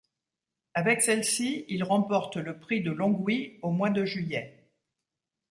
[0.73, 4.67] Avec celle-ci, il remporte le Prix de Longwy au mois de juillet.